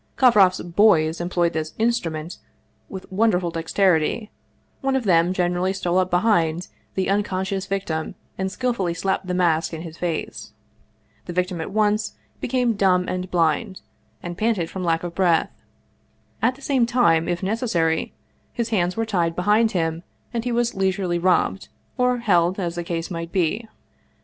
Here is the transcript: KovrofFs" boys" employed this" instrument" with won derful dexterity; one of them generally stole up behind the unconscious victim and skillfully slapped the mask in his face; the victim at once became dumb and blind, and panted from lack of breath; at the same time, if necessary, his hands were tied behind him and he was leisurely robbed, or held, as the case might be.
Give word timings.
KovrofFs" 0.17 0.75
boys" 0.75 1.21
employed 1.21 1.53
this" 1.53 1.73
instrument" 1.87 2.39
with 2.89 3.05
won 3.11 3.29
derful 3.29 3.51
dexterity; 3.51 4.31
one 4.81 4.95
of 4.95 5.03
them 5.03 5.31
generally 5.31 5.73
stole 5.73 5.99
up 5.99 6.09
behind 6.09 6.69
the 6.95 7.07
unconscious 7.07 7.67
victim 7.67 8.15
and 8.35 8.51
skillfully 8.51 8.95
slapped 8.95 9.27
the 9.27 9.35
mask 9.35 9.75
in 9.75 9.83
his 9.83 9.97
face; 9.99 10.53
the 11.27 11.33
victim 11.33 11.61
at 11.61 11.69
once 11.69 12.15
became 12.39 12.73
dumb 12.73 13.07
and 13.07 13.29
blind, 13.29 13.81
and 14.23 14.39
panted 14.39 14.71
from 14.71 14.83
lack 14.83 15.03
of 15.03 15.13
breath; 15.13 15.51
at 16.41 16.55
the 16.55 16.63
same 16.63 16.87
time, 16.87 17.27
if 17.29 17.43
necessary, 17.43 18.11
his 18.51 18.69
hands 18.69 18.97
were 18.97 19.05
tied 19.05 19.35
behind 19.35 19.73
him 19.73 20.01
and 20.33 20.45
he 20.45 20.51
was 20.51 20.73
leisurely 20.73 21.19
robbed, 21.19 21.69
or 21.95 22.17
held, 22.17 22.59
as 22.59 22.73
the 22.73 22.83
case 22.83 23.11
might 23.11 23.31
be. 23.31 23.67